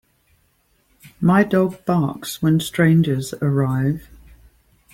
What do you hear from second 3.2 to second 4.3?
arrive.